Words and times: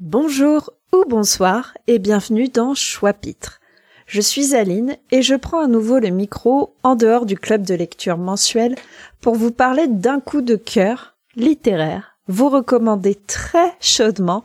Bonjour 0.00 0.70
ou 0.92 1.04
bonsoir 1.08 1.76
et 1.86 1.98
bienvenue 1.98 2.48
dans 2.48 2.74
Choix-Pitre. 2.74 3.60
Je 4.06 4.20
suis 4.20 4.54
Aline 4.54 4.96
et 5.10 5.20
je 5.20 5.34
prends 5.34 5.64
à 5.64 5.66
nouveau 5.66 5.98
le 5.98 6.10
micro 6.10 6.74
en 6.84 6.94
dehors 6.94 7.26
du 7.26 7.36
club 7.36 7.62
de 7.66 7.74
lecture 7.74 8.18
mensuel 8.18 8.76
pour 9.20 9.34
vous 9.34 9.50
parler 9.50 9.88
d'un 9.88 10.20
coup 10.20 10.42
de 10.42 10.54
cœur 10.54 11.16
littéraire, 11.34 12.16
vous 12.28 12.48
recommander 12.48 13.16
très 13.16 13.74
chaudement 13.80 14.44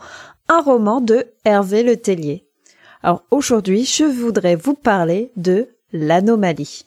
un 0.50 0.62
roman 0.62 1.00
de 1.00 1.28
Hervé 1.46 1.84
Le 1.84 1.96
Tellier. 1.96 2.48
Alors 3.04 3.24
aujourd'hui, 3.30 3.86
je 3.86 4.04
voudrais 4.04 4.56
vous 4.56 4.74
parler 4.74 5.32
de 5.36 5.70
L'Anomalie. 5.94 6.86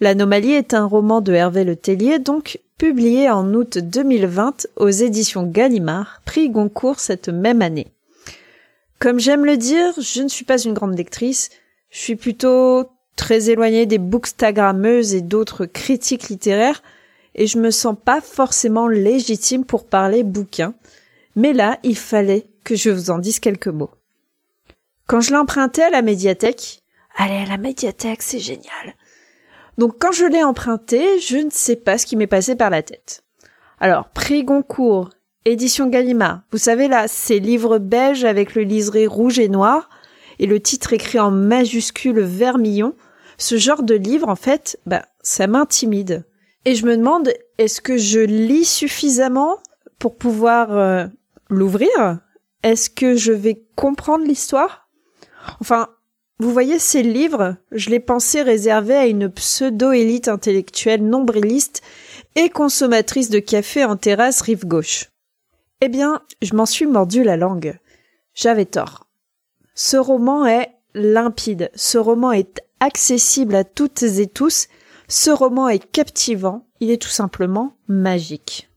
L'Anomalie 0.00 0.52
est 0.52 0.72
un 0.72 0.86
roman 0.86 1.20
de 1.20 1.32
Hervé 1.32 1.64
Le 1.64 1.74
Tellier, 1.74 2.20
donc 2.20 2.60
publié 2.78 3.28
en 3.28 3.52
août 3.54 3.78
2020 3.78 4.68
aux 4.76 4.88
éditions 4.88 5.44
Gallimard, 5.44 6.20
prix 6.24 6.48
Goncourt 6.48 7.00
cette 7.00 7.28
même 7.28 7.60
année. 7.60 7.93
Comme 9.04 9.20
j'aime 9.20 9.44
le 9.44 9.58
dire, 9.58 9.92
je 10.00 10.22
ne 10.22 10.28
suis 10.28 10.46
pas 10.46 10.56
une 10.56 10.72
grande 10.72 10.96
lectrice, 10.96 11.50
je 11.90 11.98
suis 11.98 12.16
plutôt 12.16 12.88
très 13.16 13.50
éloignée 13.50 13.84
des 13.84 13.98
bookstagrammeuses 13.98 15.14
et 15.14 15.20
d'autres 15.20 15.66
critiques 15.66 16.30
littéraires, 16.30 16.82
et 17.34 17.46
je 17.46 17.58
me 17.58 17.70
sens 17.70 17.96
pas 18.02 18.22
forcément 18.22 18.88
légitime 18.88 19.66
pour 19.66 19.84
parler 19.84 20.22
bouquin, 20.22 20.72
mais 21.36 21.52
là, 21.52 21.78
il 21.82 21.98
fallait 21.98 22.46
que 22.64 22.76
je 22.76 22.88
vous 22.88 23.10
en 23.10 23.18
dise 23.18 23.40
quelques 23.40 23.66
mots. 23.68 23.90
Quand 25.06 25.20
je 25.20 25.32
l'ai 25.32 25.36
emprunté 25.36 25.82
à 25.82 25.90
la 25.90 26.00
médiathèque, 26.00 26.80
allez 27.18 27.36
à 27.36 27.44
la 27.44 27.58
médiathèque, 27.58 28.22
c'est 28.22 28.38
génial. 28.38 28.94
Donc 29.76 29.96
quand 30.00 30.12
je 30.12 30.24
l'ai 30.24 30.42
emprunté, 30.42 31.20
je 31.20 31.36
ne 31.36 31.50
sais 31.50 31.76
pas 31.76 31.98
ce 31.98 32.06
qui 32.06 32.16
m'est 32.16 32.26
passé 32.26 32.56
par 32.56 32.70
la 32.70 32.82
tête. 32.82 33.22
Alors, 33.80 34.08
prix 34.08 34.44
Goncourt, 34.44 35.10
édition 35.44 35.88
Gallimard. 35.88 36.40
Vous 36.50 36.58
savez 36.58 36.88
là, 36.88 37.08
ces 37.08 37.38
livres 37.38 37.78
beige 37.78 38.24
avec 38.24 38.54
le 38.54 38.62
liseré 38.62 39.06
rouge 39.06 39.38
et 39.38 39.48
noir 39.48 39.88
et 40.38 40.46
le 40.46 40.60
titre 40.60 40.92
écrit 40.92 41.18
en 41.20 41.30
majuscule 41.30 42.20
vermillon. 42.20 42.94
Ce 43.38 43.56
genre 43.56 43.82
de 43.82 43.94
livre, 43.94 44.28
en 44.28 44.36
fait, 44.36 44.78
bah, 44.86 45.06
ça 45.22 45.46
m'intimide. 45.46 46.24
Et 46.64 46.74
je 46.74 46.86
me 46.86 46.96
demande, 46.96 47.32
est-ce 47.58 47.80
que 47.80 47.96
je 47.96 48.20
lis 48.20 48.64
suffisamment 48.64 49.58
pour 49.98 50.16
pouvoir 50.16 50.76
euh, 50.76 51.06
l'ouvrir? 51.48 52.20
Est-ce 52.62 52.88
que 52.88 53.16
je 53.16 53.32
vais 53.32 53.62
comprendre 53.76 54.24
l'histoire? 54.24 54.88
Enfin, 55.60 55.88
vous 56.38 56.50
voyez, 56.50 56.78
ces 56.78 57.02
livres, 57.02 57.56
je 57.70 57.90
les 57.90 58.00
pensais 58.00 58.42
réservés 58.42 58.96
à 58.96 59.06
une 59.06 59.28
pseudo-élite 59.28 60.28
intellectuelle 60.28 61.06
nombriliste 61.06 61.82
et 62.34 62.48
consommatrice 62.48 63.30
de 63.30 63.38
café 63.38 63.84
en 63.84 63.96
terrasse 63.96 64.40
rive 64.40 64.66
gauche. 64.66 65.10
Eh 65.86 65.90
bien, 65.90 66.22
je 66.40 66.54
m'en 66.54 66.64
suis 66.64 66.86
mordu 66.86 67.24
la 67.24 67.36
langue. 67.36 67.78
J'avais 68.34 68.64
tort. 68.64 69.06
Ce 69.74 69.98
roman 69.98 70.46
est 70.46 70.70
limpide, 70.94 71.70
ce 71.74 71.98
roman 71.98 72.32
est 72.32 72.62
accessible 72.80 73.54
à 73.54 73.64
toutes 73.64 74.02
et 74.02 74.26
tous, 74.26 74.68
ce 75.08 75.30
roman 75.30 75.68
est 75.68 75.84
captivant, 75.92 76.66
il 76.80 76.90
est 76.90 77.02
tout 77.02 77.10
simplement 77.10 77.76
magique. 77.86 78.70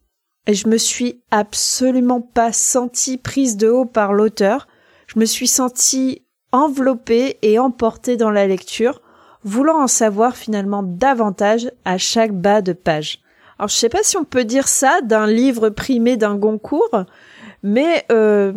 Et 0.47 0.53
je 0.53 0.67
me 0.67 0.77
suis 0.77 1.23
absolument 1.31 2.20
pas 2.20 2.52
sentie 2.52 3.17
prise 3.17 3.55
de 3.55 3.70
haut 3.70 3.86
par 3.86 4.11
l'auteur, 4.11 4.67
je 5.08 5.17
me 5.17 5.26
suis 5.26 5.48
sentie 5.48 6.26
enveloppée 6.52 7.37
et 7.42 7.58
emportée 7.58 8.17
dans 8.17 8.31
la 8.31 8.48
lecture, 8.48 9.02
voulant 9.45 9.81
en 9.81 9.87
savoir 9.87 10.36
finalement 10.36 10.83
davantage 10.83 11.71
à 11.86 11.98
chaque 11.98 12.33
bas 12.33 12.61
de 12.61 12.73
page. 12.73 13.21
Alors 13.59 13.69
je 13.69 13.75
sais 13.75 13.89
pas 13.89 14.03
si 14.03 14.17
on 14.17 14.23
peut 14.23 14.45
dire 14.45 14.67
ça 14.67 15.01
d'un 15.01 15.27
livre 15.27 15.69
primé 15.69 16.17
d'un 16.17 16.35
Goncourt, 16.35 17.05
mais 17.63 18.05
euh, 18.11 18.53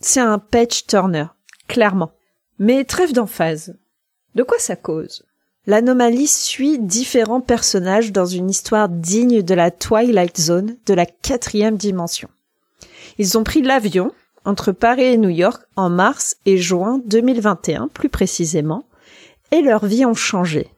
c'est 0.00 0.20
un 0.20 0.38
page 0.38 0.86
turner, 0.86 1.26
clairement. 1.68 2.12
Mais 2.58 2.84
trêve 2.84 3.12
d'emphase. 3.12 3.76
De 4.34 4.42
quoi 4.42 4.58
ça 4.58 4.76
cause? 4.76 5.24
L'anomalie 5.66 6.26
suit 6.26 6.78
différents 6.78 7.40
personnages 7.40 8.12
dans 8.12 8.26
une 8.26 8.50
histoire 8.50 8.88
digne 8.88 9.42
de 9.42 9.54
la 9.54 9.70
Twilight 9.70 10.40
Zone 10.40 10.76
de 10.86 10.94
la 10.94 11.06
quatrième 11.06 11.76
dimension. 11.76 12.28
Ils 13.18 13.38
ont 13.38 13.44
pris 13.44 13.62
l'avion 13.62 14.12
entre 14.44 14.72
Paris 14.72 15.04
et 15.04 15.16
New 15.16 15.28
York 15.28 15.62
en 15.76 15.88
mars 15.88 16.36
et 16.46 16.58
juin 16.58 17.00
2021 17.06 17.88
plus 17.88 18.08
précisément, 18.08 18.84
et 19.52 19.62
leurs 19.62 19.86
vies 19.86 20.04
ont 20.04 20.14
changé. 20.14 20.68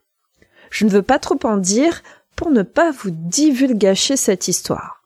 Je 0.71 0.85
ne 0.85 0.91
veux 0.91 1.03
pas 1.03 1.19
trop 1.19 1.39
en 1.45 1.57
dire 1.57 2.03
pour 2.37 2.51
ne 2.51 2.63
pas 2.63 2.91
vous 2.91 3.11
divulgacher 3.11 4.17
cette 4.17 4.49
histoire. 4.49 5.03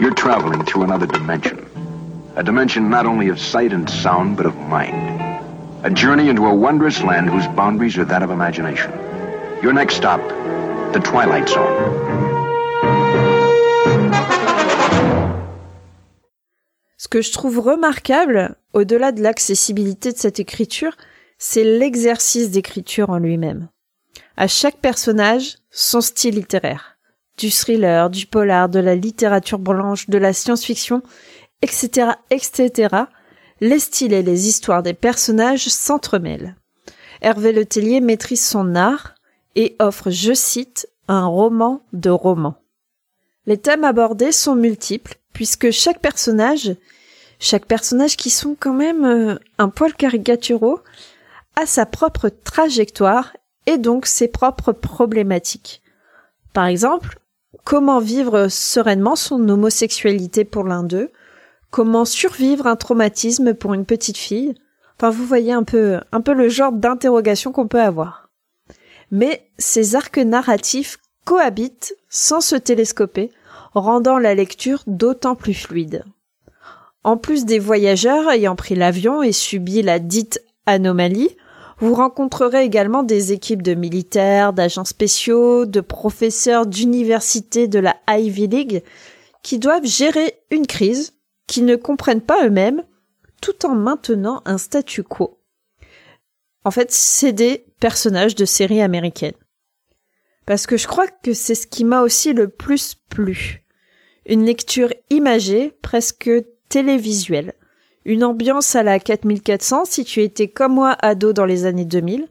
You're 0.00 0.14
traveling 0.14 0.64
through 0.64 0.84
another 0.84 1.06
dimension. 1.06 1.66
A 2.36 2.42
dimension 2.42 2.88
not 2.88 3.04
only 3.04 3.28
of 3.28 3.38
sight 3.38 3.72
and 3.72 3.88
sound, 3.90 4.38
but 4.38 4.46
of 4.46 4.56
mind. 4.56 5.20
A 5.84 5.90
journey 5.90 6.30
into 6.30 6.46
a 6.46 6.54
wondrous 6.54 7.02
land 7.02 7.28
whose 7.28 7.46
boundaries 7.48 7.98
are 7.98 8.06
that 8.06 8.22
of 8.22 8.30
imagination. 8.30 8.90
Your 9.62 9.74
next 9.74 9.96
stop, 9.96 10.20
the 10.94 11.00
Twilight 11.00 11.48
Zone. 11.50 12.29
Que 17.10 17.22
je 17.22 17.32
trouve 17.32 17.58
remarquable, 17.58 18.56
au-delà 18.72 19.12
de 19.12 19.22
l'accessibilité 19.22 20.12
de 20.12 20.18
cette 20.18 20.40
écriture, 20.40 20.96
c'est 21.38 21.64
l'exercice 21.64 22.50
d'écriture 22.50 23.10
en 23.10 23.18
lui-même. 23.18 23.68
À 24.36 24.46
chaque 24.46 24.78
personnage, 24.78 25.56
son 25.70 26.00
style 26.00 26.36
littéraire. 26.36 26.96
Du 27.36 27.50
thriller, 27.50 28.10
du 28.10 28.26
polar, 28.26 28.68
de 28.68 28.78
la 28.78 28.94
littérature 28.94 29.58
blanche, 29.58 30.08
de 30.08 30.18
la 30.18 30.32
science-fiction, 30.32 31.02
etc., 31.62 32.12
etc., 32.30 32.96
les 33.60 33.78
styles 33.78 34.12
et 34.12 34.22
les 34.22 34.48
histoires 34.48 34.82
des 34.82 34.94
personnages 34.94 35.68
s'entremêlent. 35.68 36.56
Hervé 37.20 37.52
Letellier 37.52 38.00
maîtrise 38.00 38.44
son 38.44 38.74
art 38.74 39.14
et 39.56 39.76
offre, 39.78 40.10
je 40.10 40.32
cite, 40.32 40.88
un 41.08 41.26
roman 41.26 41.82
de 41.92 42.08
roman. 42.08 42.54
Les 43.46 43.58
thèmes 43.58 43.84
abordés 43.84 44.32
sont 44.32 44.54
multiples, 44.54 45.16
puisque 45.32 45.70
chaque 45.70 46.00
personnage, 46.00 46.74
chaque 47.40 47.66
personnage 47.66 48.16
qui 48.16 48.30
sont 48.30 48.54
quand 48.58 48.74
même 48.74 49.04
euh, 49.04 49.34
un 49.58 49.70
poil 49.70 49.94
caricaturaux, 49.94 50.80
a 51.56 51.66
sa 51.66 51.86
propre 51.86 52.28
trajectoire 52.28 53.36
et 53.66 53.78
donc 53.78 54.06
ses 54.06 54.28
propres 54.28 54.72
problématiques. 54.72 55.82
Par 56.52 56.66
exemple, 56.66 57.18
comment 57.64 57.98
vivre 57.98 58.48
sereinement 58.48 59.16
son 59.16 59.48
homosexualité 59.48 60.44
pour 60.44 60.64
l'un 60.64 60.84
d'eux, 60.84 61.10
comment 61.70 62.04
survivre 62.04 62.66
un 62.66 62.76
traumatisme 62.76 63.54
pour 63.54 63.74
une 63.74 63.86
petite 63.86 64.18
fille. 64.18 64.54
Enfin, 64.96 65.10
vous 65.10 65.24
voyez 65.24 65.52
un 65.52 65.62
peu, 65.62 65.98
un 66.12 66.20
peu 66.20 66.34
le 66.34 66.48
genre 66.48 66.72
d'interrogation 66.72 67.52
qu'on 67.52 67.68
peut 67.68 67.80
avoir. 67.80 68.28
Mais 69.10 69.48
ces 69.58 69.96
arcs 69.96 70.18
narratifs 70.18 70.98
cohabitent 71.24 71.96
sans 72.08 72.40
se 72.40 72.56
télescoper, 72.56 73.30
rendant 73.72 74.18
la 74.18 74.34
lecture 74.34 74.82
d'autant 74.86 75.34
plus 75.34 75.54
fluide. 75.54 76.04
En 77.02 77.16
plus 77.16 77.44
des 77.44 77.58
voyageurs 77.58 78.30
ayant 78.30 78.56
pris 78.56 78.74
l'avion 78.74 79.22
et 79.22 79.32
subi 79.32 79.82
la 79.82 79.98
dite 79.98 80.40
anomalie, 80.66 81.36
vous 81.78 81.94
rencontrerez 81.94 82.62
également 82.62 83.02
des 83.02 83.32
équipes 83.32 83.62
de 83.62 83.74
militaires, 83.74 84.52
d'agents 84.52 84.84
spéciaux, 84.84 85.64
de 85.64 85.80
professeurs 85.80 86.66
d'université 86.66 87.68
de 87.68 87.78
la 87.78 87.96
Ivy 88.06 88.48
League 88.48 88.82
qui 89.42 89.58
doivent 89.58 89.86
gérer 89.86 90.34
une 90.50 90.66
crise 90.66 91.14
qui 91.46 91.62
ne 91.62 91.76
comprennent 91.76 92.20
pas 92.20 92.44
eux-mêmes 92.46 92.84
tout 93.40 93.64
en 93.64 93.74
maintenant 93.74 94.42
un 94.44 94.58
statu 94.58 95.02
quo. 95.02 95.40
En 96.64 96.70
fait, 96.70 96.92
c'est 96.92 97.32
des 97.32 97.64
personnages 97.80 98.34
de 98.34 98.44
séries 98.44 98.82
américaines. 98.82 99.32
Parce 100.44 100.66
que 100.66 100.76
je 100.76 100.86
crois 100.86 101.08
que 101.08 101.32
c'est 101.32 101.54
ce 101.54 101.66
qui 101.66 101.84
m'a 101.84 102.02
aussi 102.02 102.34
le 102.34 102.48
plus 102.48 102.96
plu. 103.08 103.64
Une 104.26 104.44
lecture 104.44 104.92
imagée, 105.08 105.72
presque 105.80 106.30
télévisuelle. 106.70 107.52
Une 108.06 108.24
ambiance 108.24 108.74
à 108.74 108.82
la 108.82 108.98
4400 108.98 109.84
si 109.84 110.04
tu 110.06 110.22
étais 110.22 110.48
comme 110.48 110.74
moi 110.74 110.96
ado 111.00 111.34
dans 111.34 111.44
les 111.44 111.66
années 111.66 111.84
2000. 111.84 112.28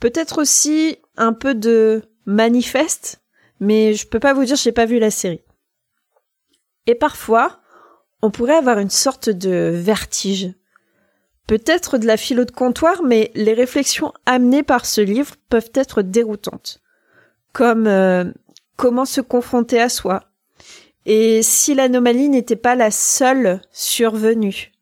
Peut-être 0.00 0.42
aussi 0.42 0.98
un 1.16 1.32
peu 1.32 1.54
de 1.54 2.02
manifeste, 2.26 3.22
mais 3.60 3.94
je 3.94 4.06
peux 4.06 4.20
pas 4.20 4.34
vous 4.34 4.44
dire 4.44 4.56
j'ai 4.56 4.72
pas 4.72 4.84
vu 4.84 4.98
la 4.98 5.10
série. 5.10 5.42
Et 6.86 6.94
parfois, 6.94 7.60
on 8.20 8.30
pourrait 8.30 8.56
avoir 8.56 8.78
une 8.78 8.90
sorte 8.90 9.30
de 9.30 9.72
vertige. 9.74 10.52
Peut-être 11.46 11.98
de 11.98 12.06
la 12.06 12.16
philo 12.16 12.44
de 12.44 12.50
comptoir, 12.50 13.02
mais 13.02 13.30
les 13.34 13.52
réflexions 13.52 14.12
amenées 14.26 14.62
par 14.62 14.86
ce 14.86 15.00
livre 15.00 15.34
peuvent 15.48 15.70
être 15.74 16.02
déroutantes. 16.02 16.80
Comme 17.52 17.86
euh, 17.86 18.24
comment 18.76 19.04
se 19.04 19.20
confronter 19.20 19.80
à 19.80 19.88
soi. 19.88 20.31
Et 21.04 21.42
si 21.42 21.74
l'anomalie 21.74 22.28
n'était 22.28 22.56
pas 22.56 22.74
la 22.74 22.90
seule 22.90 23.60
survenue. 23.72 24.72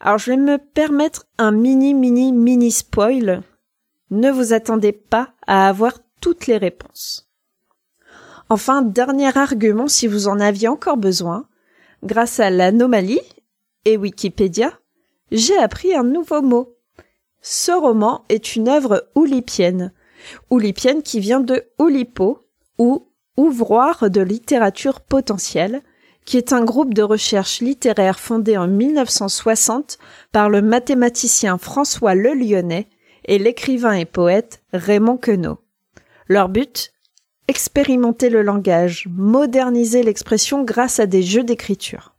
Alors 0.00 0.18
je 0.18 0.30
vais 0.30 0.36
me 0.36 0.58
permettre 0.58 1.26
un 1.38 1.50
mini 1.50 1.94
mini 1.94 2.32
mini 2.32 2.70
spoil. 2.70 3.42
Ne 4.10 4.30
vous 4.30 4.52
attendez 4.52 4.92
pas 4.92 5.32
à 5.46 5.68
avoir 5.68 5.98
toutes 6.20 6.46
les 6.46 6.56
réponses. 6.56 7.28
Enfin, 8.48 8.82
dernier 8.82 9.36
argument 9.36 9.88
si 9.88 10.06
vous 10.06 10.28
en 10.28 10.38
aviez 10.38 10.68
encore 10.68 10.96
besoin, 10.96 11.48
grâce 12.04 12.38
à 12.38 12.50
l'anomalie 12.50 13.20
et 13.84 13.96
Wikipédia, 13.96 14.78
j'ai 15.32 15.56
appris 15.56 15.94
un 15.94 16.04
nouveau 16.04 16.42
mot. 16.42 16.76
Ce 17.40 17.72
roman 17.72 18.24
est 18.28 18.54
une 18.54 18.68
œuvre 18.68 19.08
oulipienne. 19.14 19.92
Oulipienne 20.50 21.02
qui 21.02 21.20
vient 21.20 21.40
de 21.40 21.64
Oulipo, 21.78 22.46
ou 22.78 23.05
Ouvroir 23.36 24.10
de 24.10 24.20
littérature 24.20 25.00
potentielle, 25.00 25.82
qui 26.24 26.36
est 26.36 26.52
un 26.52 26.64
groupe 26.64 26.94
de 26.94 27.02
recherche 27.02 27.60
littéraire 27.60 28.18
fondé 28.18 28.56
en 28.56 28.66
1960 28.66 29.98
par 30.32 30.48
le 30.48 30.62
mathématicien 30.62 31.58
François 31.58 32.14
Le 32.14 32.34
Lyonnais 32.34 32.88
et 33.26 33.38
l'écrivain 33.38 33.92
et 33.92 34.04
poète 34.04 34.62
Raymond 34.72 35.18
Queneau. 35.18 35.58
Leur 36.28 36.48
but? 36.48 36.92
Expérimenter 37.48 38.28
le 38.28 38.42
langage, 38.42 39.06
moderniser 39.08 40.02
l'expression 40.02 40.64
grâce 40.64 40.98
à 40.98 41.06
des 41.06 41.22
jeux 41.22 41.44
d'écriture. 41.44 42.14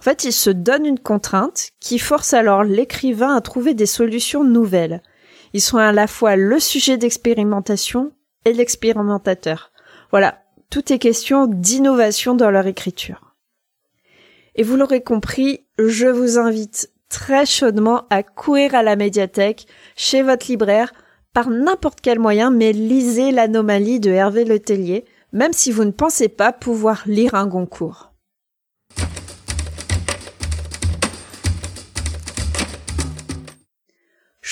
En 0.00 0.02
fait, 0.02 0.24
ils 0.24 0.32
se 0.32 0.50
donnent 0.50 0.86
une 0.86 0.98
contrainte 0.98 1.70
qui 1.78 1.98
force 2.00 2.34
alors 2.34 2.64
l'écrivain 2.64 3.36
à 3.36 3.40
trouver 3.40 3.74
des 3.74 3.86
solutions 3.86 4.42
nouvelles. 4.42 5.02
Ils 5.52 5.60
sont 5.60 5.78
à 5.78 5.92
la 5.92 6.08
fois 6.08 6.34
le 6.34 6.58
sujet 6.58 6.98
d'expérimentation 6.98 8.10
et 8.44 8.52
l'expérimentateur. 8.52 9.70
Voilà, 10.14 10.44
tout 10.70 10.92
est 10.92 11.00
question 11.00 11.48
d'innovation 11.48 12.36
dans 12.36 12.52
leur 12.52 12.68
écriture. 12.68 13.34
Et 14.54 14.62
vous 14.62 14.76
l'aurez 14.76 15.02
compris, 15.02 15.66
je 15.76 16.06
vous 16.06 16.38
invite 16.38 16.92
très 17.08 17.44
chaudement 17.46 18.04
à 18.10 18.22
courir 18.22 18.76
à 18.76 18.84
la 18.84 18.94
médiathèque, 18.94 19.66
chez 19.96 20.22
votre 20.22 20.46
libraire, 20.46 20.92
par 21.32 21.50
n'importe 21.50 22.00
quel 22.00 22.20
moyen, 22.20 22.52
mais 22.52 22.70
lisez 22.70 23.32
l'anomalie 23.32 23.98
de 23.98 24.12
Hervé 24.12 24.44
Letellier, 24.44 25.04
même 25.32 25.52
si 25.52 25.72
vous 25.72 25.84
ne 25.84 25.90
pensez 25.90 26.28
pas 26.28 26.52
pouvoir 26.52 27.02
lire 27.06 27.34
un 27.34 27.48
Goncourt. 27.48 28.13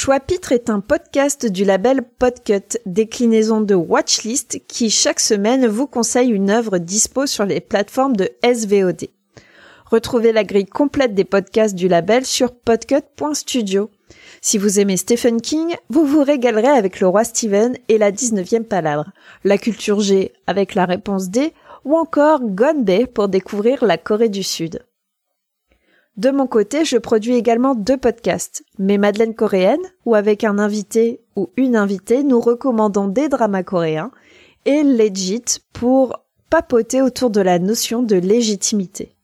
Choix-Pitre 0.04 0.50
est 0.50 0.69
un 0.69 0.81
podcast 0.81 1.46
du 1.46 1.64
label 1.64 2.02
Podcut, 2.02 2.76
déclinaison 2.87 3.60
de 3.60 3.76
Watchlist, 3.76 4.60
qui 4.66 4.90
chaque 4.90 5.20
semaine 5.20 5.69
vous 5.69 5.87
conseille 5.87 6.31
une 6.31 6.50
œuvre 6.50 6.78
dispo 6.78 7.28
sur 7.28 7.44
les 7.44 7.60
plateformes 7.60 8.16
de 8.16 8.28
SVOD. 8.43 9.10
Retrouvez 9.87 10.32
la 10.32 10.43
grille 10.43 10.66
complète 10.66 11.14
des 11.14 11.22
podcasts 11.22 11.76
du 11.76 11.87
label 11.87 12.26
sur 12.26 12.52
podcut.studio. 12.52 13.90
Si 14.40 14.58
vous 14.58 14.81
aimez 14.81 14.96
Stephen 14.96 15.40
King, 15.40 15.76
vous 15.88 16.04
vous 16.04 16.25
régalerez 16.25 16.66
avec 16.66 16.99
Le 16.99 17.06
Roi 17.06 17.22
Steven 17.22 17.76
et 17.88 17.96
la 17.96 18.10
19e 18.10 18.64
palabre, 18.64 19.12
La 19.44 19.56
culture 19.56 20.00
G 20.00 20.32
avec 20.49 20.75
la 20.75 20.84
réponse 20.84 21.31
D, 21.31 21.52
ou 21.84 21.96
encore 21.96 22.40
Gone 22.43 22.82
Bay 22.82 23.06
pour 23.06 23.28
découvrir 23.28 23.84
la 23.84 23.99
Corée 23.99 24.31
du 24.31 24.43
Sud. 24.43 24.82
De 26.17 26.31
mon 26.31 26.47
côté, 26.47 26.85
je 26.85 26.99
produis 26.99 27.35
également 27.35 27.75
deux 27.75 27.97
podcasts, 27.97 28.64
Mes 28.79 28.99
Madeleines 28.99 29.35
coréennes, 29.35 29.81
où 30.05 30.14
avec 30.14 30.44
un 30.44 30.59
invité 30.59 31.20
ou 31.37 31.49
une 31.56 31.75
invitée, 31.75 32.23
nous 32.23 32.38
recommandons 32.38 33.09
des 33.09 33.31
dramas 33.31 33.62
coréens, 33.62 34.11
et 34.67 34.82
Legit 34.82 35.44
pour 35.73 36.23
papoter 36.50 37.00
autour 37.00 37.31
de 37.31 37.41
la 37.41 37.59
notion 37.59 38.03
de 38.03 38.17
légitimité. 38.17 39.14